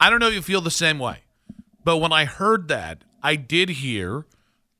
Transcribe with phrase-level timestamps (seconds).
[0.00, 1.22] I don't know if you feel the same way,
[1.84, 4.26] but when I heard that, I did hear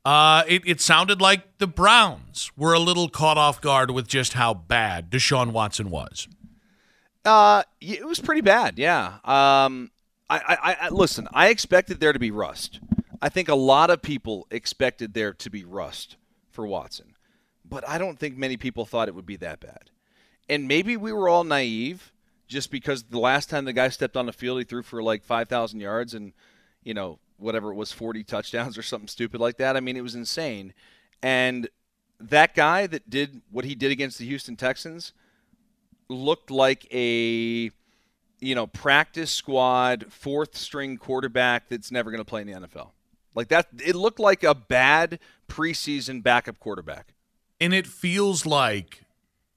[0.04, 4.32] uh, it, it sounded like the Browns were a little caught off guard with just
[4.32, 6.28] how bad Deshaun Watson was.
[7.24, 9.18] Uh, it was pretty bad, yeah.
[9.24, 9.90] Um,
[10.30, 11.28] I, I, I listen.
[11.32, 12.80] I expected there to be rust.
[13.20, 16.16] I think a lot of people expected there to be rust
[16.50, 17.14] for Watson,
[17.68, 19.90] but I don't think many people thought it would be that bad.
[20.48, 22.12] And maybe we were all naive
[22.48, 25.22] just because the last time the guy stepped on the field, he threw for like
[25.22, 26.32] 5,000 yards and,
[26.82, 29.76] you know, whatever it was, 40 touchdowns or something stupid like that.
[29.76, 30.72] I mean, it was insane.
[31.22, 31.68] And
[32.18, 35.12] that guy that did what he did against the Houston Texans
[36.08, 37.70] looked like a,
[38.40, 42.90] you know, practice squad, fourth string quarterback that's never going to play in the NFL.
[43.34, 47.14] Like that, it looked like a bad preseason backup quarterback.
[47.60, 49.02] And it feels like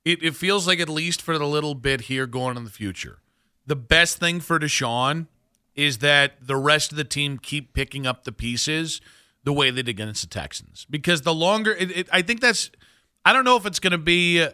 [0.04, 3.20] it, it feels like at least for the little bit here going in the future,
[3.66, 5.28] the best thing for Deshaun
[5.76, 9.00] is that the rest of the team keep picking up the pieces
[9.44, 10.86] the way they did against the Texans.
[10.90, 12.72] Because the longer, it, it, I think that's,
[13.24, 14.46] I don't know if it's going to be.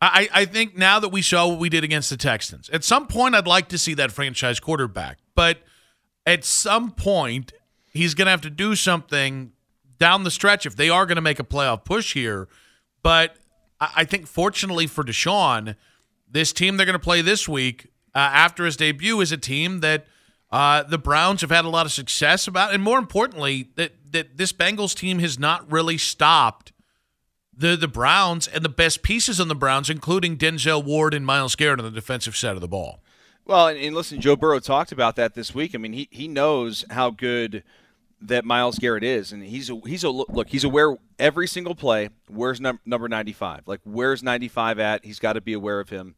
[0.00, 3.08] I, I think now that we saw what we did against the Texans, at some
[3.08, 5.18] point I'd like to see that franchise quarterback.
[5.34, 5.58] But
[6.24, 7.52] at some point,
[7.92, 9.52] he's going to have to do something
[9.98, 12.48] down the stretch if they are going to make a playoff push here.
[13.02, 13.36] But
[13.80, 15.76] I think fortunately for Deshaun,
[16.30, 19.80] this team they're going to play this week uh, after his debut is a team
[19.80, 20.06] that
[20.50, 24.38] uh, the Browns have had a lot of success about, and more importantly, that that
[24.38, 26.72] this Bengals team has not really stopped
[27.54, 31.54] the the Browns and the best pieces on the Browns, including Denzel Ward and Myles
[31.54, 33.00] Garrett on the defensive side of the ball.
[33.44, 35.74] Well, and, and listen, Joe Burrow talked about that this week.
[35.74, 37.62] I mean, he he knows how good
[38.20, 40.48] that Myles Garrett is, and he's a, he's a look.
[40.48, 42.10] He's aware every single play.
[42.28, 43.62] Where's num- number ninety five?
[43.66, 45.04] Like where's ninety five at?
[45.04, 46.16] He's got to be aware of him,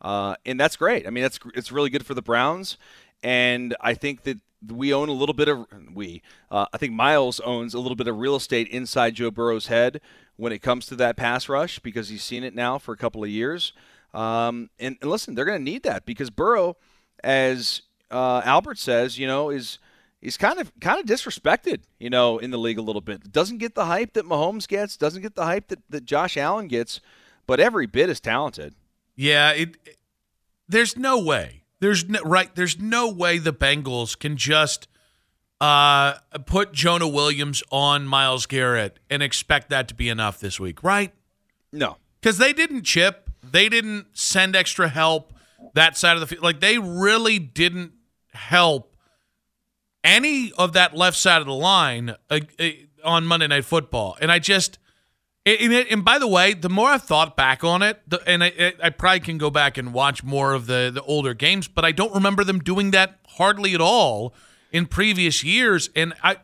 [0.00, 1.06] uh, and that's great.
[1.06, 2.78] I mean, that's it's really good for the Browns,
[3.22, 4.38] and I think that
[4.70, 6.22] we own a little bit of we.
[6.50, 10.00] Uh, I think Myles owns a little bit of real estate inside Joe Burrow's head
[10.36, 13.22] when it comes to that pass rush because he's seen it now for a couple
[13.22, 13.72] of years.
[14.14, 16.76] Um, and, and listen, they're going to need that because Burrow,
[17.24, 19.78] as uh, Albert says, you know, is
[20.22, 23.30] he's kind of kind of disrespected, you know, in the league a little bit.
[23.30, 26.68] Doesn't get the hype that Mahomes gets, doesn't get the hype that, that Josh Allen
[26.68, 27.00] gets,
[27.46, 28.74] but every bit is talented.
[29.16, 29.98] Yeah, it, it
[30.68, 31.64] there's no way.
[31.80, 34.86] There's no right, there's no way the Bengals can just
[35.60, 36.14] uh,
[36.46, 41.12] put Jonah Williams on Myles Garrett and expect that to be enough this week, right?
[41.72, 41.96] No.
[42.22, 45.34] Cuz they didn't chip, they didn't send extra help
[45.74, 46.42] that side of the field.
[46.42, 47.92] Like they really didn't
[48.32, 48.91] help
[50.04, 52.68] any of that left side of the line uh, uh,
[53.04, 54.16] on Monday Night Football.
[54.20, 54.78] And I just,
[55.44, 58.74] and, and, by the way, the more I've thought back on it, the, and I,
[58.82, 61.90] I, probably can go back and watch more of the, the older games, but I
[61.90, 64.34] don't remember them doing that hardly at all
[64.70, 65.90] in previous years.
[65.96, 66.36] And I,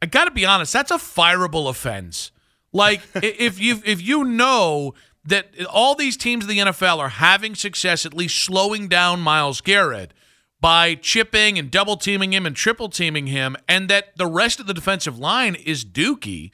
[0.00, 2.30] I got to be honest, that's a fireable offense.
[2.72, 7.54] Like if you if you know that all these teams in the NFL are having
[7.54, 10.12] success, at least slowing down Myles Garrett
[10.64, 14.66] by chipping and double teaming him and triple teaming him, and that the rest of
[14.66, 16.52] the defensive line is dookie,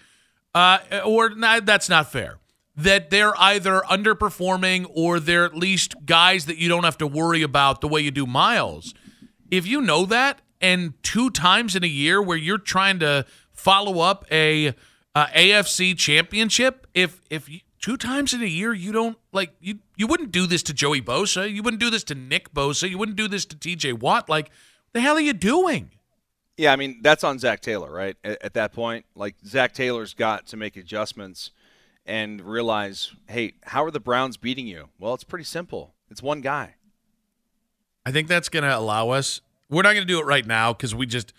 [0.52, 2.40] uh, or that's not fair.
[2.74, 7.42] That they're either underperforming or they're at least guys that you don't have to worry
[7.42, 8.94] about the way you do Myles.
[9.48, 14.00] If you know that, and two times in a year where you're trying to follow
[14.00, 14.74] up a,
[15.14, 19.78] a AFC championship, if if you, two times in a year you don't like you
[20.00, 22.96] you wouldn't do this to Joey Bosa, you wouldn't do this to Nick Bosa, you
[22.96, 24.30] wouldn't do this to TJ Watt.
[24.30, 24.50] Like,
[24.94, 25.90] the hell are you doing?
[26.56, 28.16] Yeah, I mean that's on Zac Taylor, right?
[28.24, 31.50] At, at that point, like Zac Taylor's got to make adjustments
[32.06, 34.88] and realize, hey, how are the Browns beating you?
[34.98, 35.94] Well, it's pretty simple.
[36.10, 36.76] It's one guy.
[38.06, 40.72] I think that's going to allow us we're not going to do it right now
[40.72, 41.34] because we just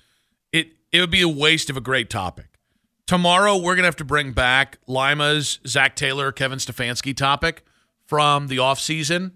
[0.52, 2.60] it it would be a waste of a great topic.
[3.08, 7.66] Tomorrow we're going to have to bring back Lima's Zac Taylor, Kevin Stefanski topic
[8.12, 9.31] from the off season.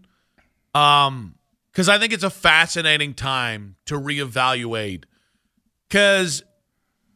[0.74, 1.36] Um,
[1.72, 5.06] because I think it's a fascinating time to reevaluate.
[5.88, 6.44] Because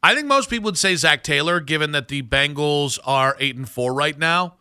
[0.02, 3.68] I think most people would say Zac Taylor, given that the Bengals are eight and
[3.68, 4.56] four right now.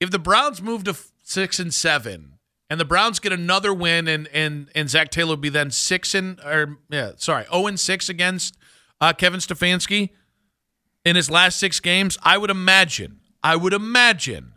[0.00, 4.26] If the Browns move to six and seven, and the Browns get another win, and
[4.34, 8.08] and and Zac Taylor would be then six and or yeah, sorry, zero and six
[8.08, 8.56] against
[9.00, 10.10] uh, Kevin Stefanski
[11.04, 14.54] in his last six games, I would imagine, I would imagine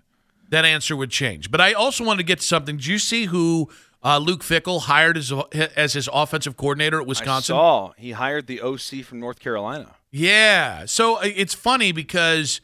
[0.52, 1.50] that answer would change.
[1.50, 2.78] But I also want to get to something.
[2.78, 3.70] Did you see who
[4.04, 5.34] uh, Luke Fickell hired as,
[5.76, 7.56] as his offensive coordinator at Wisconsin?
[7.56, 9.96] I saw he hired the OC from North Carolina.
[10.12, 10.86] Yeah.
[10.86, 12.62] So uh, it's funny because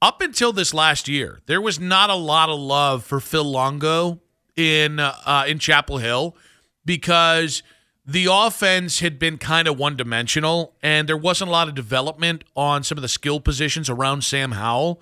[0.00, 4.20] up until this last year, there was not a lot of love for Phil Longo
[4.56, 6.36] in uh, in Chapel Hill
[6.84, 7.62] because
[8.06, 12.44] the offense had been kind of one dimensional and there wasn't a lot of development
[12.54, 15.00] on some of the skill positions around Sam Howell.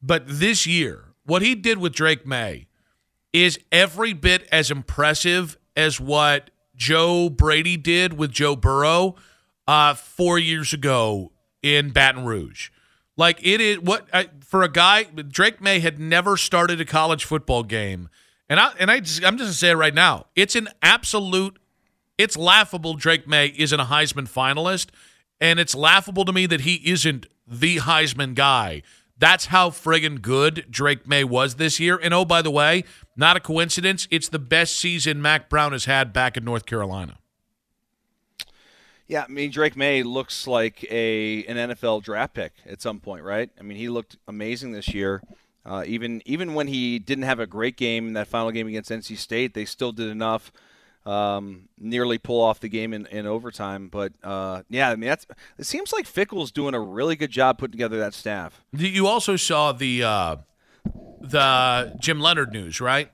[0.00, 2.66] But this year, what he did with Drake Maye
[3.32, 9.16] is every bit as impressive as what Joe Brady did with Joe Burrow
[9.66, 11.32] uh, four years ago
[11.62, 12.70] in Baton Rouge.
[13.16, 17.24] Like it is what I, for a guy Drake Maye had never started a college
[17.24, 18.08] football game,
[18.48, 20.26] and I and I just, I'm just gonna say it right now.
[20.34, 21.58] It's an absolute,
[22.18, 22.94] it's laughable.
[22.94, 24.88] Drake Maye isn't a Heisman finalist,
[25.40, 28.82] and it's laughable to me that he isn't the Heisman guy.
[29.24, 31.98] That's how friggin' good Drake Maye was this year.
[32.02, 32.84] And oh, by the way,
[33.16, 34.06] not a coincidence.
[34.10, 37.16] It's the best season Mack Brown has had back in North Carolina.
[39.06, 43.24] Yeah, I mean Drake Maye looks like a an NFL draft pick at some point,
[43.24, 43.48] right?
[43.58, 45.22] I mean he looked amazing this year.
[45.64, 48.90] Uh, even even when he didn't have a great game in that final game against
[48.90, 50.52] NC State, they still did enough,
[51.06, 53.88] um, nearly pull off the game in, in overtime.
[53.88, 55.26] But uh, yeah, I mean that's
[55.58, 58.64] it seems like Fickell's doing a really good job putting together that staff.
[58.72, 60.36] You also saw the uh,
[61.20, 63.10] the Jim Leonhard news, right?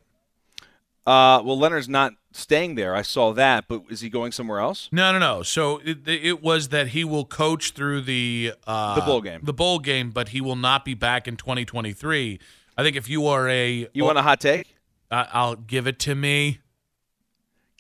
[1.07, 2.95] Uh, well, Leonhard's not staying there.
[2.95, 4.89] I saw that, but is he going somewhere else?
[4.93, 5.43] No, no, no.
[5.43, 9.53] So it, it was that he will coach through the uh, the bowl game, the
[9.53, 12.39] bowl game, but he will not be back in 2023.
[12.77, 14.77] I think if you are a you want a hot take,
[15.11, 16.61] uh, I'll give it to me.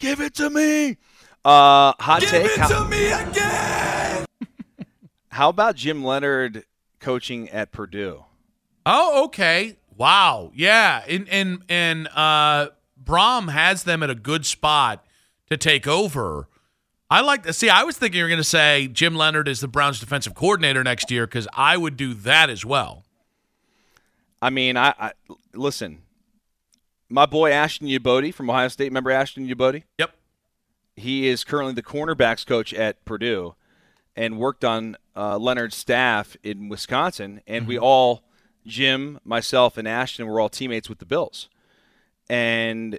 [0.00, 0.96] Give it to me.
[1.44, 2.42] Uh, hot give take.
[2.42, 4.26] Give it how, to me again.
[5.28, 6.64] how about Jim Leonhard
[6.98, 8.24] coaching at Purdue?
[8.84, 9.76] Oh, okay.
[9.96, 10.50] Wow.
[10.54, 11.04] Yeah.
[11.06, 12.70] And and and uh
[13.02, 15.04] Brohm has them at a good spot
[15.50, 16.48] to take over.
[17.10, 17.68] I like to see.
[17.68, 20.84] I was thinking you were going to say Jim Leonhard is the Browns' defensive coordinator
[20.84, 23.04] next year because I would do that as well.
[24.40, 25.12] I mean, I, I
[25.52, 26.02] listen.
[27.10, 28.86] My boy Ashton Youboty from Ohio State.
[28.86, 29.82] Remember Ashton Youboty?
[29.98, 30.14] Yep.
[30.96, 33.54] He is currently the cornerbacks coach at Purdue,
[34.16, 37.40] and worked on uh, Leonhard's staff in Wisconsin.
[37.46, 37.68] And mm-hmm.
[37.68, 38.22] we all,
[38.66, 41.48] Jim, myself, and Ashton, were all teammates with the Bills
[42.30, 42.96] and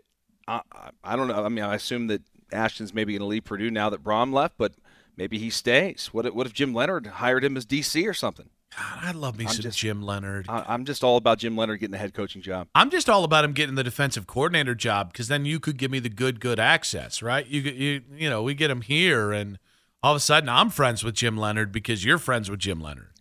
[0.47, 0.61] I,
[1.03, 1.43] I don't know.
[1.43, 2.21] I mean, I assume that
[2.51, 4.73] Ashton's maybe going to leave Purdue now that Brohm left, but
[5.21, 6.09] maybe he stays.
[6.11, 8.49] What if, what if Jim Leonhard hired him as DC or something?
[8.75, 10.47] God, I love me I'm some just, Jim Leonhard.
[10.49, 12.69] I, am just all about Jim Leonhard getting the head coaching job.
[12.73, 15.91] I'm just all about him getting the defensive coordinator job because then you could give
[15.91, 17.45] me the good, good access, right?
[17.45, 19.59] You, you, you know, we get him here, and
[20.01, 23.11] all of a sudden I'm friends with Jim Leonhard because you're friends with Jim Leonhard.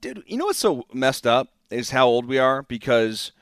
[0.00, 3.32] Dude, you know what's so messed up is how old we are because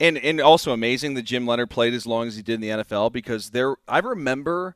[0.00, 2.82] and and also amazing that Jim Leonhard played as long as he did in the
[2.82, 4.74] NFL because there I remember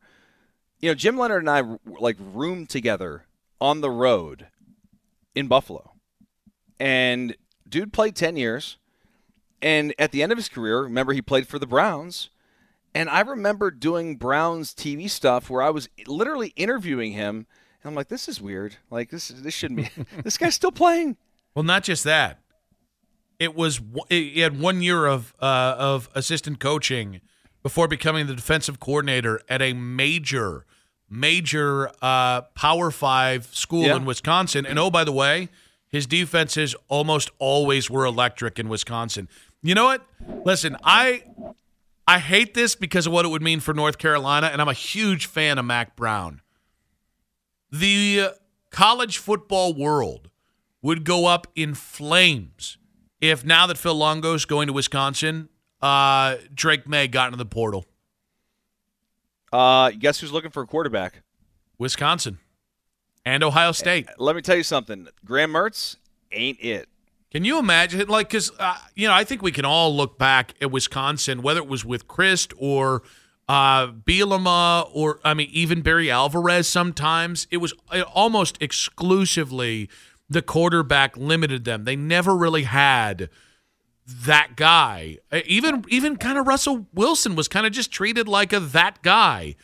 [0.86, 1.62] you know Jim Leonhard and I
[1.98, 3.24] like roomed together
[3.60, 4.46] on the road
[5.34, 5.94] in Buffalo.
[6.78, 7.36] And
[7.68, 8.78] dude played 10 years
[9.60, 12.30] and at the end of his career, remember he played for the Browns.
[12.94, 17.48] And I remember doing Browns TV stuff where I was literally interviewing him
[17.82, 18.76] and I'm like this is weird.
[18.88, 21.16] Like this this shouldn't be this guy's still playing.
[21.56, 22.38] Well, not just that
[23.40, 27.22] it was he had one year of uh, of assistant coaching
[27.64, 30.64] before becoming the defensive coordinator at a major
[31.08, 33.96] major uh, Power Five school yeah.
[33.96, 34.66] in Wisconsin.
[34.66, 35.48] And oh, by the way,
[35.88, 39.28] his defenses almost always were electric in Wisconsin.
[39.62, 40.06] You know what?
[40.44, 41.24] Listen, I
[42.06, 44.74] I hate this because of what it would mean for North Carolina, and I'm a
[44.74, 46.40] huge fan of Mack Brown.
[47.70, 48.30] The
[48.70, 50.30] college football world
[50.82, 52.78] would go up in flames
[53.20, 55.48] if now that Phil Longo's going to Wisconsin,
[55.80, 57.86] uh, Drake Maye got into the portal?
[59.52, 61.22] Uh, guess who's looking for a quarterback?
[61.78, 62.38] Wisconsin
[63.24, 64.08] and Ohio State.
[64.18, 65.08] Let me tell you something.
[65.24, 65.96] Graham Mertz
[66.32, 66.88] ain't it.
[67.30, 68.08] Can you imagine?
[68.08, 71.60] Like, because uh, you know, I think we can all look back at Wisconsin, whether
[71.60, 73.02] it was with Chryst or
[73.48, 79.88] uh, Bielema or I mean even Barry Alvarez sometimes it was uh, almost exclusively
[80.28, 81.84] the quarterback limited them.
[81.84, 83.28] They never really had
[84.06, 85.18] that guy.
[85.44, 89.56] Even even kind of Russell Wilson was kind of just treated like a that guy.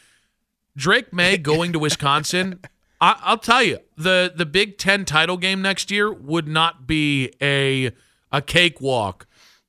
[0.76, 2.60] Drake Maye going to Wisconsin.
[3.00, 7.32] I, will tell you the the Big Ten title game next year would not be
[7.40, 7.92] a
[8.30, 9.26] a cakewalk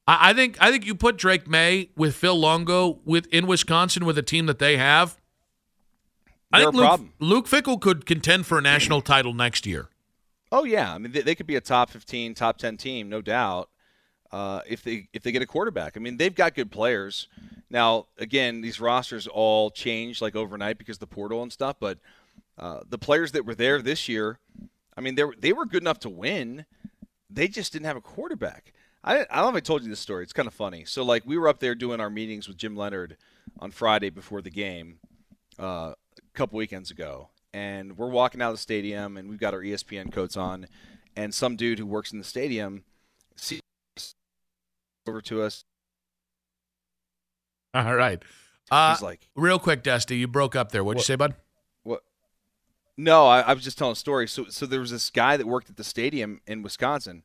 [0.07, 4.05] I, I think I think you put Drake Maye with Phil Longo with in Wisconsin
[4.05, 5.17] with a team that they have.
[6.51, 9.89] I They're think Luke, Luke, Fickell could contend for a national title next year.
[10.51, 13.21] Oh yeah, I mean they, they could be a top fifteen, top ten team, no
[13.21, 13.69] doubt.
[14.33, 17.27] Uh, if they if they get a quarterback, I mean they've got good players.
[17.69, 21.75] Now again, these rosters all change like overnight because the portal and stuff.
[21.79, 21.99] But
[22.57, 24.39] uh, the players that were there this year,
[24.97, 26.65] I mean they were, they were good enough to win.
[27.29, 28.73] They just didn't have a quarterback.
[29.03, 30.23] I, I don't know if I told you this story.
[30.23, 30.85] It's kind of funny.
[30.85, 33.17] So, like, we were up there doing our meetings with Jim Leonhard
[33.59, 34.99] on Friday before the game
[35.59, 37.29] uh, a couple weekends ago.
[37.53, 40.67] And we're walking out of the stadium, and we've got our ESPN coats on.
[41.15, 42.83] And some dude who works in the stadium
[43.35, 43.59] sees
[45.07, 45.65] over to us.
[47.73, 48.21] All right.
[48.71, 50.83] Uh, He's like, real quick, Dusty, you broke up there.
[50.83, 51.35] What'd what, you say, bud?
[51.83, 52.01] What?
[52.97, 54.27] No, I, I was just telling a story.
[54.27, 57.23] So, so there was this guy that worked at the stadium in Wisconsin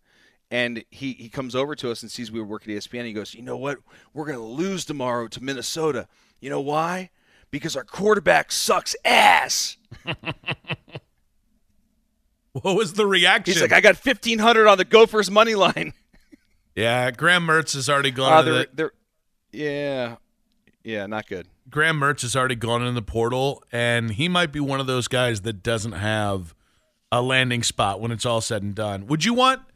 [0.50, 3.04] and he, he comes over to us and sees we work at ESPN.
[3.04, 3.78] he goes, You know what?
[4.14, 6.08] We're going to lose tomorrow to Minnesota.
[6.40, 7.10] You know why?
[7.50, 9.76] Because our quarterback sucks ass.
[12.52, 13.52] what was the reaction?
[13.52, 15.92] He's like, I got 1500 on the Gophers money line.
[16.78, 18.32] yeah, Graham Mertz has already gone.
[18.32, 18.92] Uh, they're, the, they're,
[19.52, 20.16] yeah,
[20.84, 21.48] yeah, not good.
[21.68, 25.08] Graham Mertz has already gone in the portal, and he might be one of those
[25.08, 26.54] guys that doesn't have
[27.10, 29.06] a landing spot when it's all said and done.
[29.06, 29.62] Would you want–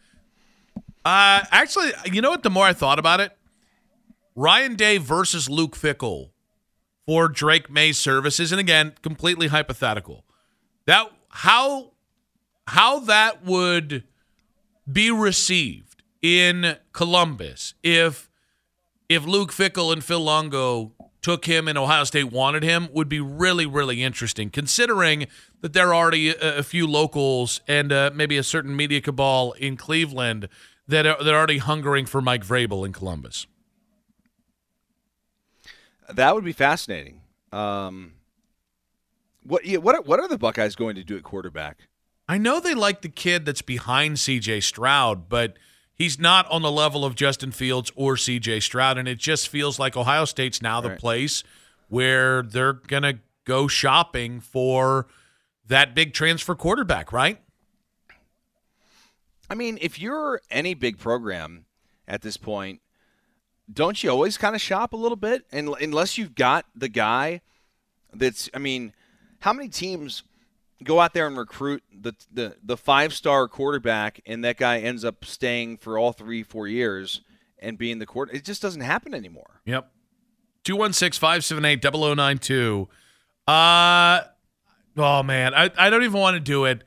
[1.05, 2.43] uh, actually, you know what?
[2.43, 3.37] The more I thought about it,
[4.37, 6.31] Ryan Day versus Luke Fickell
[7.07, 10.25] for Drake Maye's services, and again, completely hypothetical.
[10.87, 11.93] That how
[12.69, 14.05] how that would
[14.91, 15.92] be received
[16.23, 18.31] in Columbus if
[19.09, 23.21] if Luke Fickell and Phil Longo took him and Ohio State wanted him would be
[23.21, 25.27] really really interesting, considering
[25.61, 29.53] that there are already a, a few locals and uh, maybe a certain media cabal
[29.53, 30.49] in Cleveland
[30.87, 33.47] that are, they're already hungering for Mike Vrabel in Columbus.
[36.09, 37.23] That would be fascinating.
[37.53, 38.15] Um,
[39.45, 41.89] what what are, what are the Buckeyes going to do at quarterback?
[42.29, 44.61] I know they like the kid that's behind C.J.
[44.61, 45.57] Stroud, but
[45.95, 48.61] he's not on the level of Justin Fields or C.J.
[48.61, 50.99] Stroud, and it just feels like Ohio State's now the right.
[50.99, 51.45] place
[51.89, 55.07] where they're gonna go shopping for
[55.67, 57.41] that big transfer quarterback, right?
[59.51, 61.67] I mean, if you're any big program
[62.09, 62.81] at this point,
[63.71, 65.45] don't you always kind of shop a little bit?
[65.53, 67.43] And unless you've got the guy
[68.13, 68.93] that's, I mean,
[69.41, 70.23] how many teams
[70.83, 75.05] go out there and recruit the the, the five star quarterback, and that guy ends
[75.05, 77.21] up staying for all three, four years
[77.59, 78.35] and being the quarter?
[78.35, 79.61] It just doesn't happen anymore.
[79.65, 79.91] Yep.
[80.65, 82.89] 216 578 0092.
[83.49, 84.21] Uh,
[84.97, 85.55] oh, man.
[85.55, 86.85] I, I don't even want to do it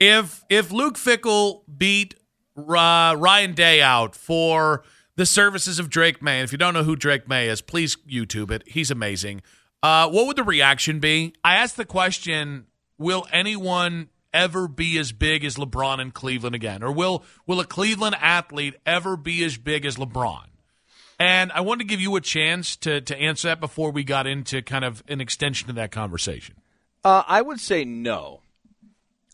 [0.00, 2.14] if if Luke Fickell beat
[2.56, 4.84] uh, Ryan Day out for
[5.16, 8.50] the services of Drake Maye, if you don't know who Drake Maye is, please YouTube
[8.50, 8.62] it.
[8.66, 9.42] He's amazing.
[9.82, 11.34] Uh, what would the reaction be?
[11.44, 12.66] I asked the question:
[12.98, 17.66] Will anyone ever be as big as LeBron in Cleveland again, or will will a
[17.66, 20.46] Cleveland athlete ever be as big as LeBron?
[21.18, 24.26] And I wanted to give you a chance to to answer that before we got
[24.26, 26.56] into kind of an extension of that conversation.
[27.04, 28.40] Uh, I would say no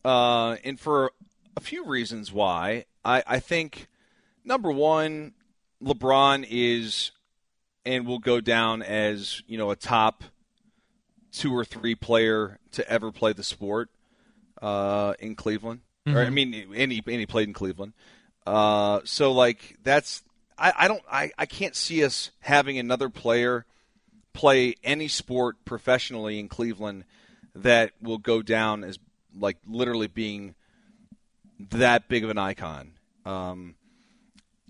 [0.04, 1.12] uh, and for
[1.56, 2.84] a few reasons why.
[3.04, 3.88] I, I think
[4.44, 5.32] number one,
[5.82, 7.12] LeBron is
[7.84, 10.22] and will go down as you know a top
[11.32, 13.90] two or three player to ever play the sport
[14.60, 15.80] uh, in Cleveland.
[16.06, 16.16] Mm-hmm.
[16.16, 17.92] Or I mean, any he played in Cleveland.
[18.46, 20.22] Uh, so like that's
[20.58, 23.66] I, I don't I, I can't see us having another player
[24.32, 27.04] play any sport professionally in Cleveland
[27.54, 28.98] that will go down as
[29.38, 30.54] like literally being
[31.58, 32.92] that big of an icon.
[33.24, 33.74] Um,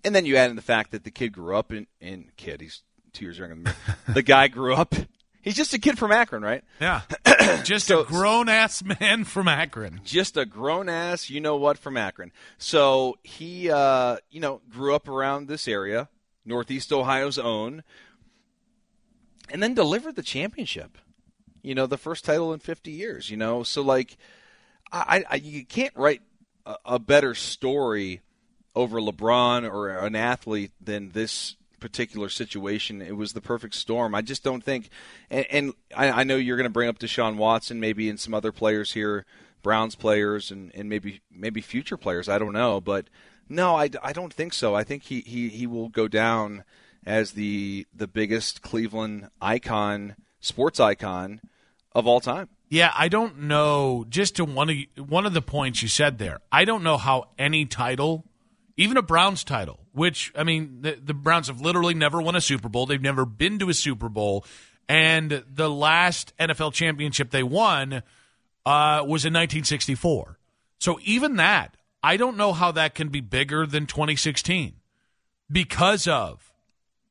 [0.05, 2.61] and then you add in the fact that the kid grew up in, in kid,
[2.61, 3.71] he's two years younger than me.
[4.15, 4.95] the guy grew up.
[5.43, 6.63] He's just a kid from Akron, right?
[6.81, 7.03] Yeah.
[7.65, 10.01] just so, a grown ass man from Akron.
[10.05, 12.31] Just a grown ass, you know what, from Akron.
[12.59, 16.09] So he, uh, you know, grew up around this area,
[16.45, 17.83] Northeast Ohio's own,
[19.51, 20.99] and then delivered the championship.
[21.63, 23.63] You know, the first title in 50 years, you know?
[23.63, 24.17] So, like,
[24.93, 26.23] I, I you can't write
[26.67, 28.21] a, a better story
[28.75, 33.03] over LeBron or an athlete than this particular situation.
[33.03, 34.15] It was the perfect storm.
[34.15, 34.91] I just don't think,
[35.31, 38.35] and, and I, I, know you're going to bring up Deshaun Watson, maybe and some
[38.35, 39.25] other players here,
[39.63, 42.29] Browns players, and, and maybe maybe future players.
[42.29, 43.09] I don't know, but
[43.49, 44.75] no, I, I don't think so.
[44.75, 46.65] I think he, he, he will go down
[47.05, 51.41] as the the biggest Cleveland icon, sports icon
[51.93, 52.49] of all time.
[52.69, 54.07] Yeah, I don't know.
[54.09, 57.31] Just to one of one of the points you said there, I don't know how
[57.39, 58.25] any title,
[58.77, 62.41] even a Browns title, which I mean, the, the Browns have literally never won a
[62.41, 62.87] Super Bowl.
[62.87, 64.45] They've never been to a Super Bowl,
[64.89, 68.03] and the last NFL championship they won
[68.67, 70.39] uh, was in 1964.
[70.79, 74.75] So even that, I don't know how that can be bigger than 2016
[75.51, 76.53] because of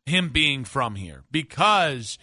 [0.06, 2.18] him being from here, because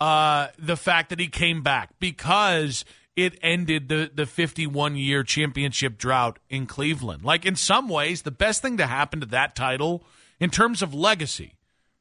[0.00, 2.84] uh, the fact that he came back because
[3.16, 7.24] it ended the, the 51 year championship drought in Cleveland.
[7.24, 10.04] Like, in some ways, the best thing to happen to that title
[10.40, 11.54] in terms of legacy,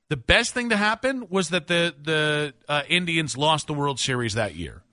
[0.10, 4.34] the best thing to happen was that the, the uh, Indians lost the World Series
[4.34, 4.84] that year.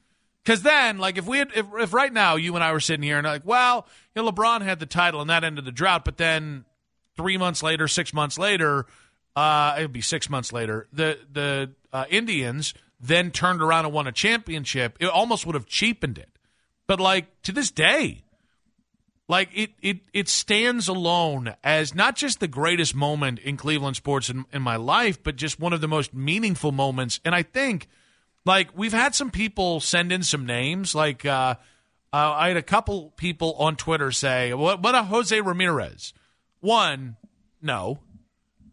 [0.44, 3.02] Because then, like, if we had, if, if right now you and I were sitting
[3.02, 6.04] here and like, well, you know, LeBron had the title and that ended the drought,
[6.04, 6.64] but then
[7.16, 8.86] three months later, six months later,
[9.36, 13.94] uh, it would be six months later, the the uh, Indians then turned around and
[13.94, 16.30] won a championship, it almost would have cheapened it.
[16.86, 18.24] But like to this day,
[19.28, 24.30] like it it it stands alone as not just the greatest moment in Cleveland sports
[24.30, 27.20] in, in my life, but just one of the most meaningful moments.
[27.24, 27.88] And I think
[28.46, 30.94] like we've had some people send in some names.
[30.94, 31.56] Like uh,
[32.12, 36.14] uh, I had a couple people on Twitter say, "What what a Jose Ramirez?"
[36.60, 37.16] One,
[37.60, 38.00] no,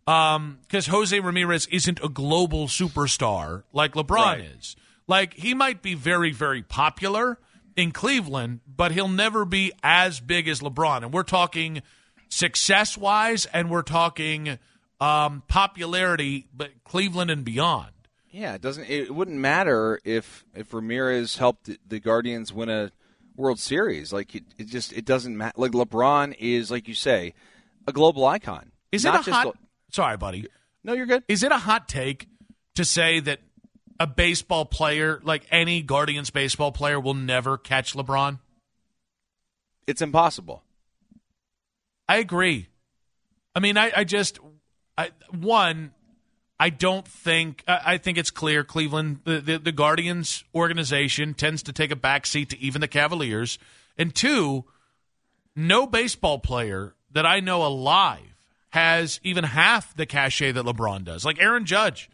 [0.05, 4.45] because um, Jose Ramirez isn't a global superstar like LeBron right.
[4.57, 4.75] is.
[5.07, 7.39] Like he might be very, very popular
[7.75, 11.03] in Cleveland, but he'll never be as big as LeBron.
[11.03, 11.81] And we're talking
[12.29, 14.59] success wise, and we're talking
[14.99, 17.91] um, popularity, but Cleveland and beyond.
[18.31, 18.89] Yeah, it doesn't.
[18.89, 22.91] It wouldn't matter if if Ramirez helped the Guardians win a
[23.35, 24.11] World Series.
[24.11, 25.53] Like it, it just it doesn't matter.
[25.55, 27.33] Like LeBron is, like you say,
[27.87, 28.71] a global icon.
[28.91, 29.55] Is it a hot?
[29.95, 30.45] Sorry, buddy.
[30.83, 31.23] No, you're good.
[31.29, 32.27] Is it a hot take
[32.75, 33.39] to say that
[33.97, 38.39] a baseball player, like any Guardians baseball player, will never catch LeBron?
[39.87, 40.63] It's impossible.
[42.09, 42.67] I agree.
[43.55, 44.37] I mean, I, I just,
[44.97, 45.93] I, one,
[46.59, 51.71] I don't think, I think it's clear Cleveland, the, the, the Guardians organization tends to
[51.71, 53.57] take a backseat to even the Cavaliers.
[53.97, 54.65] And two,
[55.55, 58.34] no baseball player that I know alive
[58.75, 61.23] has even half the cachet that LeBron does.
[61.23, 62.09] Like Aaron Judge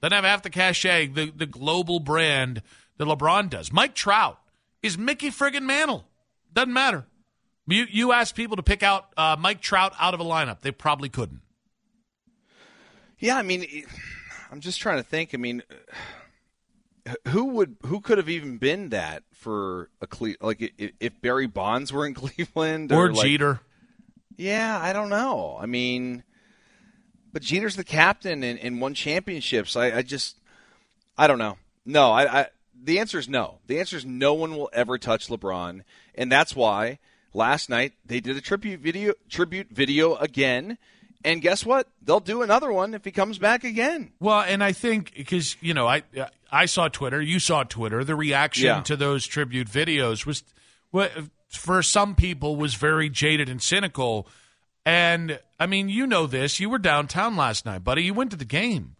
[0.00, 2.62] doesn't have half the cachet, the, the global brand
[2.96, 3.70] that LeBron does.
[3.70, 4.38] Mike Trout
[4.82, 6.06] is Mickey friggin' Mantle.
[6.54, 7.04] Doesn't matter.
[7.66, 10.70] You, you ask people to pick out uh, Mike Trout out of a lineup, they
[10.70, 11.42] probably couldn't.
[13.18, 13.66] Yeah, I mean,
[14.50, 15.34] I'm just trying to think.
[15.34, 15.62] I mean,
[17.28, 21.92] who would who could have even been that for a Cle- like if Barry Bonds
[21.92, 23.60] were in Cleveland or, or like, Jeter?
[24.36, 25.58] Yeah, I don't know.
[25.60, 26.22] I mean,
[27.32, 29.76] but Jeter's the captain and, and won championships.
[29.76, 30.36] I, I just,
[31.16, 31.58] I don't know.
[31.84, 32.46] No, I, I,
[32.82, 33.58] the answer is no.
[33.66, 35.82] The answer is no one will ever touch LeBron,
[36.14, 36.98] and that's why
[37.32, 40.78] last night they did a tribute video, tribute video again.
[41.24, 41.88] And guess what?
[42.02, 44.12] They'll do another one if he comes back again.
[44.20, 46.02] Well, and I think because you know, I
[46.52, 48.04] I saw Twitter, you saw Twitter.
[48.04, 48.80] The reaction yeah.
[48.82, 50.44] to those tribute videos was
[51.56, 54.28] for some people was very jaded and cynical.
[54.84, 56.60] And I mean, you know this.
[56.60, 58.04] You were downtown last night, buddy.
[58.04, 58.96] You went to the game.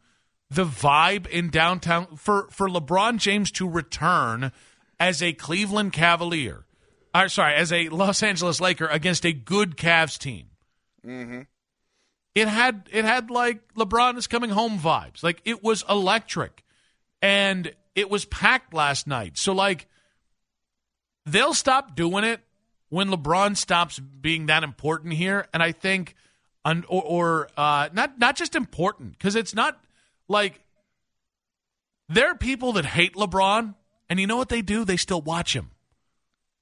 [0.51, 4.53] The vibe in downtown for for LeBron James to return
[4.99, 6.64] as a Cleveland Cavalier,
[7.14, 10.47] or sorry, as a Los Angeles Laker against a good Cavs team.
[11.05, 11.42] Mm-hmm.
[12.37, 15.23] It had it had like LeBron is coming home vibes.
[15.23, 16.64] Like it was electric,
[17.21, 19.38] and it was packed last night.
[19.38, 19.88] So like
[21.25, 22.40] they'll stop doing it
[22.88, 25.46] when LeBron stops being that important here.
[25.53, 26.14] And I think,
[26.64, 29.81] or, or uh, not not just important because it's not
[30.29, 30.61] like
[32.09, 33.75] there are people that hate LeBron,
[34.09, 34.85] and you know what they do?
[34.85, 35.70] They still watch him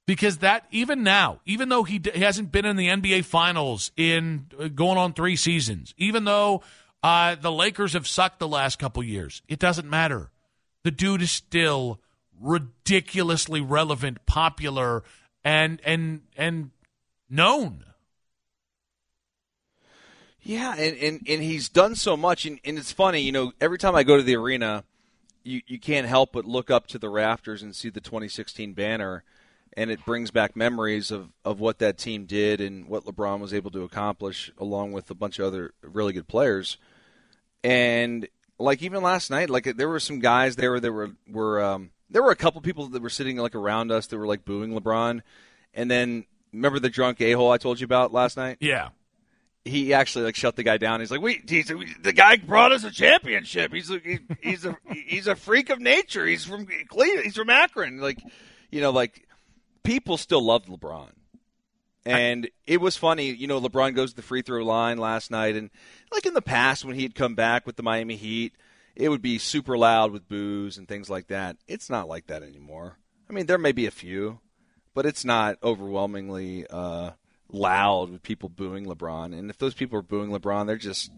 [0.05, 3.91] because that even now, even though he, d- he hasn't been in the NBA Finals
[3.97, 6.63] in uh, going on three seasons, even though
[7.03, 10.31] uh, the Lakers have sucked the last couple years, it doesn't matter.
[10.83, 11.99] The dude is still
[12.39, 15.03] ridiculously relevant, popular,
[15.45, 16.71] and and and
[17.29, 17.85] known.
[20.41, 23.79] Yeah, and, and, and he's done so much, and, and it's funny, you know, every
[23.79, 24.83] time I go to the arena,
[25.43, 29.23] you, you can't help but look up to the rafters and see the 2016 banner,
[29.73, 33.55] and it brings back memories of, of what that team did and what LeBron was
[33.55, 36.77] able to accomplish, along with a bunch of other really good players.
[37.63, 38.27] And
[38.59, 42.23] like even last night, like there were some guys there that were were um, there
[42.23, 45.21] were a couple people that were sitting like around us that were like booing LeBron,
[45.73, 48.57] and then remember the drunk a hole I told you about last night?
[48.59, 48.89] Yeah.
[49.63, 50.99] He actually like shut the guy down.
[50.99, 53.73] He's like, "Wait, he's, the guy brought us a championship.
[53.73, 56.25] He's a, he, he's a he's a freak of nature.
[56.25, 57.25] He's from Cleveland.
[57.25, 57.99] He's from Akron.
[57.99, 58.21] Like,
[58.69, 59.27] you know, like
[59.83, 61.09] people still love LeBron."
[62.07, 63.59] And it was funny, you know.
[63.59, 65.71] LeBron goes to the free throw line last night, and
[66.11, 68.53] like in the past when he'd come back with the Miami Heat,
[68.95, 71.57] it would be super loud with boos and things like that.
[71.67, 72.97] It's not like that anymore.
[73.29, 74.39] I mean, there may be a few,
[74.93, 77.11] but it's not overwhelmingly uh,
[77.51, 79.37] loud with people booing LeBron.
[79.37, 81.11] And if those people are booing LeBron, they're just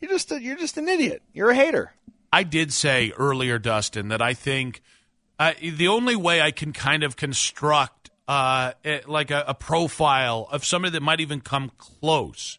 [0.00, 1.22] you're just a, you're just an idiot.
[1.32, 1.92] You're a hater.
[2.32, 4.80] I did say earlier, Dustin, that I think
[5.38, 10.48] uh, the only way I can kind of construct uh, it, like a, a profile
[10.50, 12.58] of somebody that might even come close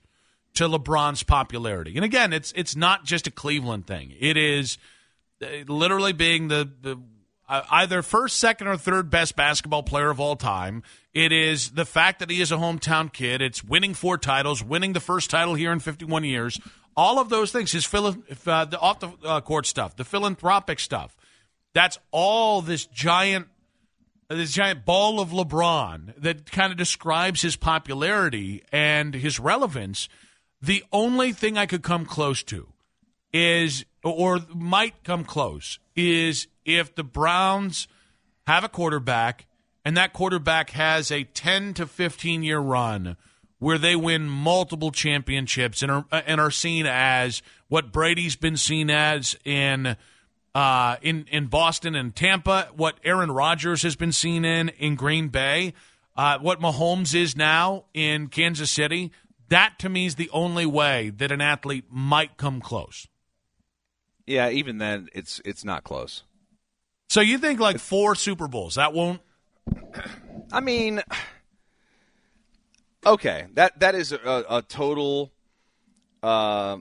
[0.56, 1.96] to LeBron's popularity.
[1.96, 4.14] And again, it's it's not just a Cleveland thing.
[4.20, 4.78] It is
[5.42, 7.00] uh, literally being the the
[7.52, 10.84] uh, either first, second, or third best basketball player of all time.
[11.14, 13.42] It is the fact that he is a hometown kid.
[13.42, 16.62] It's winning four titles, winning the first title here in 51 years.
[16.96, 18.16] All of those things, his uh,
[18.66, 21.18] the off the uh, court stuff, the philanthropic stuff.
[21.74, 23.48] That's all this giant
[24.30, 30.08] this giant ball of LeBron that kind of describes his popularity and his relevance.
[30.62, 32.67] The only thing I could come close to
[33.34, 37.88] is, or might come close, is if the Browns
[38.47, 39.47] have a quarterback
[39.84, 43.17] and that quarterback has a 10 to 15 year run
[43.60, 48.89] where they win multiple championships and are, and are seen as what Brady's been seen
[48.89, 49.95] as in
[50.54, 55.30] uh, in in Boston and Tampa, what Aaron Rodgers has been seen in in Green
[55.30, 55.74] Bay,
[56.17, 59.12] uh, what Mahomes is now in Kansas City.
[59.52, 63.06] That to me is the only way that an athlete might come close.
[64.26, 66.24] Yeah, even then, it's it's not close.
[67.10, 69.20] So you think like four Super Bowls that won't?
[70.54, 71.04] I mean,
[73.06, 75.34] okay, that that is a, a total
[76.24, 76.78] uh,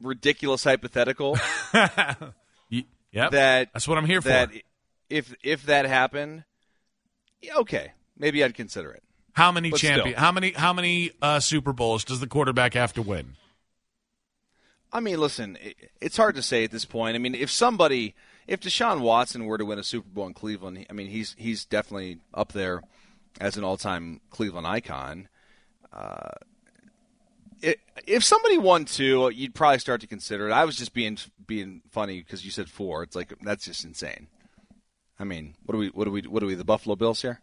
[0.00, 1.38] ridiculous hypothetical.
[2.70, 4.28] yep, that that's what I'm here for.
[4.28, 4.58] that for.
[5.08, 6.44] If if that happened,
[7.56, 9.02] okay, maybe I'd consider it.
[9.32, 10.14] How many But champion?
[10.14, 10.20] still.
[10.20, 10.52] How many?
[10.52, 13.36] How many uh, Super Bowls does the quarterback have to win?
[14.92, 15.56] I mean, listen,
[16.00, 17.14] it's hard to say at this point.
[17.14, 18.14] I mean, if somebody,
[18.48, 21.64] if Deshaun Watson were to win a Super Bowl in Cleveland, I mean, he's he's
[21.64, 22.82] definitely up there
[23.40, 25.28] as an all-time Cleveland icon.
[25.92, 26.30] Uh,
[27.62, 30.52] it, if somebody won two, you'd probably start to consider it.
[30.52, 33.02] I was just being being funny because you said four.
[33.04, 34.26] It's like that's just insane.
[35.18, 37.40] I mean, what do we what do we what are we the Buffalo Bills here?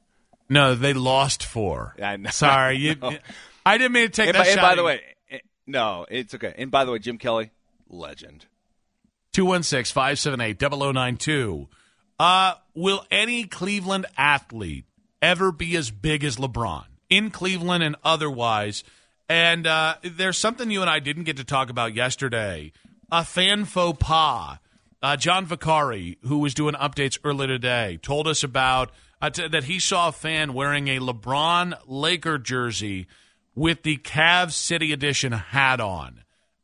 [0.49, 1.95] No, they lost four.
[2.01, 2.29] I know.
[2.29, 2.95] Sorry, you.
[3.01, 3.19] I.
[3.65, 6.33] I didn't mean to take And that by, and by the way, eh, no, it's
[6.33, 6.53] okay.
[6.57, 7.51] And by the way, Jim Kelly,
[7.89, 8.45] legend.
[9.33, 11.67] 216 578 0092.
[12.19, 14.85] Uh, will any Cleveland athlete
[15.21, 18.83] ever be as big as LeBron in Cleveland and otherwise?
[19.29, 22.71] And uh, there's something you and I didn't get to talk about yesterday
[23.11, 24.59] a fan faux pas.
[25.01, 29.65] Uh, John Vicari, who was doing updates earlier today, told us about uh, t- that
[29.65, 33.07] he saw a fan wearing a LeBron Laker jersey
[33.55, 36.23] with the Cavs City Edition hat on.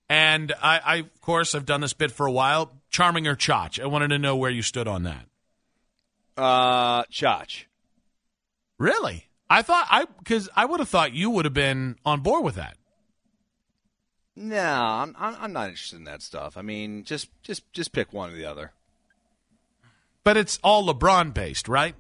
[0.10, 2.74] And I, I, of course, I've done this bit for a while.
[2.90, 3.82] Charming or Chotch?
[3.82, 5.26] I wanted to know where you stood on that.
[6.38, 7.66] Uh, Chach.
[8.78, 9.30] Really?
[9.50, 12.56] I thought I because I would have thought you would have been on board with
[12.56, 12.78] that.
[14.36, 16.58] No, I'm, I'm I'm not interested in that stuff.
[16.58, 18.72] I mean, just just just pick one or the other.
[20.24, 21.96] But it's all LeBron based, right?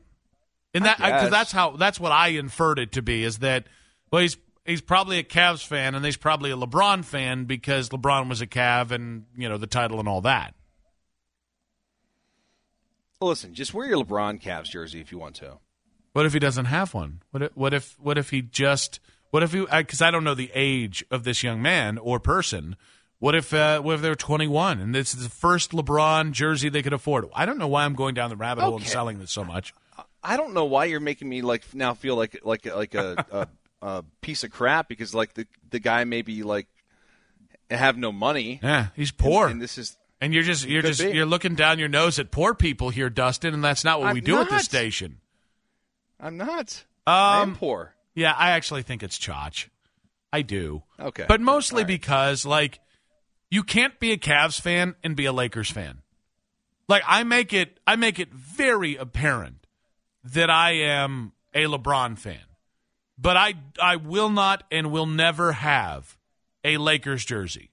[0.73, 3.65] And that because that's how that's what I inferred it to be is that
[4.11, 8.29] well he's he's probably a Cavs fan and he's probably a LeBron fan because LeBron
[8.29, 10.55] was a Cav and you know the title and all that.
[13.19, 15.59] Well, listen, just wear your LeBron Cavs jersey if you want to.
[16.13, 17.21] What if he doesn't have one?
[17.31, 18.99] What if what if what if he just
[19.31, 22.75] what if he because I don't know the age of this young man or person.
[23.19, 26.81] What if uh, what if they're 21 and this is the first LeBron jersey they
[26.83, 27.25] could afford?
[27.33, 29.73] I don't know why I'm going down the rabbit hole and selling this so much.
[30.23, 33.47] I don't know why you're making me like now feel like like like a, a,
[33.87, 36.67] a piece of crap because like the the guy maybe like
[37.69, 38.59] have no money.
[38.63, 39.47] Yeah, he's poor.
[39.47, 41.11] And this is And you're just you're just be.
[41.11, 44.13] you're looking down your nose at poor people here, Dustin, and that's not what I'm
[44.15, 44.51] we do at not.
[44.51, 45.19] this station.
[46.19, 46.83] I'm not.
[47.05, 47.93] I am Um, poor.
[48.15, 49.67] Yeah, I actually think it's Chotch.
[50.31, 50.83] I do.
[50.99, 51.25] Okay.
[51.27, 51.87] But mostly right.
[51.87, 52.79] because like
[53.51, 55.99] you can't be a Cavs fan and be a Lakers fan.
[56.87, 59.62] Like I make it I make it very apparent
[60.23, 62.39] that I am a LeBron fan.
[63.17, 66.17] But I I will not and will never have
[66.63, 67.69] a Lakers jersey.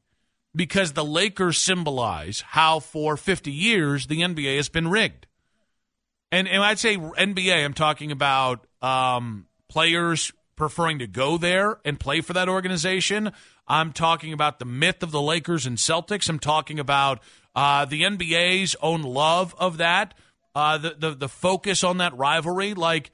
[0.55, 5.27] because the Lakers symbolize how for 50 years the NBA has been rigged.
[6.33, 11.99] And, and I'd say NBA, I'm talking about um, players preferring to go there and
[11.99, 13.33] play for that organization.
[13.67, 16.29] I'm talking about the myth of the Lakers and Celtics.
[16.29, 17.21] I'm talking about
[17.55, 20.15] uh, the NBA's own love of that,
[20.61, 22.75] uh, the, the the focus on that rivalry.
[22.75, 23.11] Like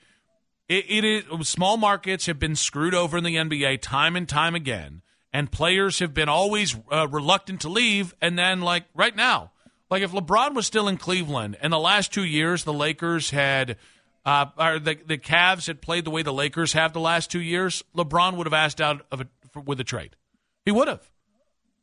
[0.68, 4.56] it, it is, small markets have been screwed over in the NBA time and time
[4.56, 8.14] again, and players have been always uh, reluctant to leave.
[8.20, 9.52] And then, like right now,
[9.90, 13.76] like if LeBron was still in Cleveland, and the last two years the Lakers had.
[14.24, 17.40] Uh, or the the Cavs had played the way the Lakers have the last two
[17.40, 20.16] years, LeBron would have asked out of a, for, with a trade.
[20.64, 21.08] He would have,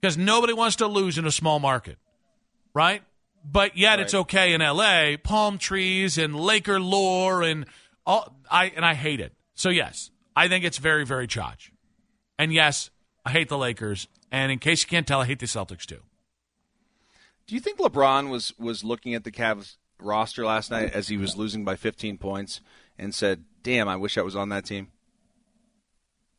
[0.02, 1.97] because nobody wants to lose in a small market,
[2.73, 3.02] right?
[3.43, 3.99] But yet right.
[3.99, 5.17] it's okay in L.A.
[5.17, 7.65] Palm trees and Laker lore and
[8.06, 8.36] all.
[8.49, 9.34] I and I hate it.
[9.53, 11.71] So yes, I think it's very very charged.
[12.39, 12.89] And yes,
[13.25, 14.08] I hate the Lakers.
[14.32, 15.99] And in case you can't tell, I hate the Celtics too.
[17.47, 21.17] Do you think LeBron was was looking at the Cavs roster last night as he
[21.17, 22.62] was losing by 15 points
[22.97, 24.89] and said, "Damn, I wish I was on that team."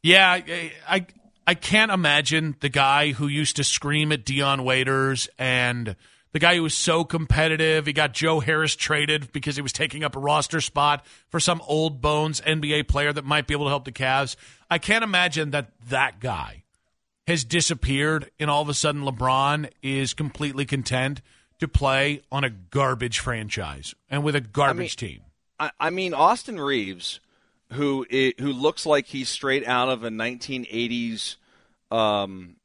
[0.03, 1.07] Yeah, I, I
[1.47, 5.97] I can't imagine the guy who used to scream at Dion Waiters and
[6.35, 7.87] the guy who was so competitive.
[7.87, 11.63] He got Joe Harris traded because he was taking up a roster spot for some
[11.67, 14.35] old bones NBA player that might be able to help the Cavs.
[14.69, 16.65] I can't imagine that that guy
[17.29, 21.23] has disappeared and all of a sudden LeBron is completely content
[21.61, 25.21] to play on a garbage franchise and with a garbage I mean, team.
[25.61, 27.21] I, I, mean, Austin Reaves,
[27.73, 31.37] who who looks like he's straight out of a 1980s
[31.93, 32.57] um,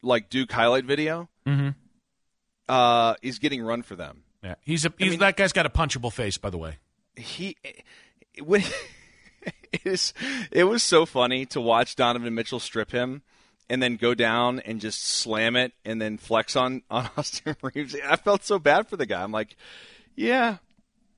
[0.00, 1.70] like Duke highlight video, mm-hmm.
[2.68, 4.22] Uh, is getting run for them.
[4.42, 6.78] Yeah, he's a he's, I mean, that guy's got a punchable face, by the way.
[7.16, 7.56] He
[8.42, 8.62] when
[9.72, 10.12] it is
[10.50, 13.22] it was so funny to watch Donovan Mitchell strip him
[13.68, 17.96] and then go down and just slam it and then flex on on Austin Reaves.
[18.06, 19.22] I felt so bad for the guy.
[19.22, 19.56] I'm like,
[20.14, 20.58] yeah.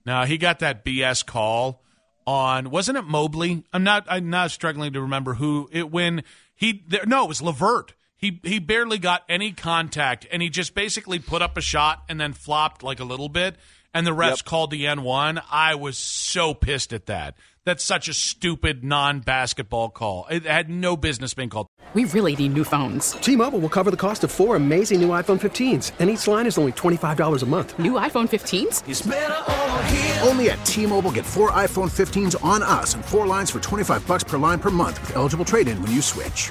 [0.06, 1.82] Now he got that BS call
[2.26, 3.64] on wasn't it Mobley?
[3.72, 7.42] I'm not I'm not struggling to remember who it when he there, no it was
[7.42, 7.94] LeVert.
[8.24, 12.18] He he barely got any contact and he just basically put up a shot and
[12.18, 13.56] then flopped like a little bit
[13.92, 14.44] and the refs yep.
[14.46, 15.42] called the N one.
[15.50, 17.36] I was so pissed at that.
[17.66, 20.26] That's such a stupid non basketball call.
[20.30, 21.66] It had no business being called.
[21.92, 23.12] We really need new phones.
[23.12, 26.46] T Mobile will cover the cost of four amazing new iPhone 15s, and each line
[26.46, 27.78] is only $25 a month.
[27.78, 30.26] New iPhone 15s?
[30.26, 34.06] Only at T Mobile get four iPhone 15s on us and four lines for 25
[34.06, 36.50] bucks per line per month with eligible trade in when you switch.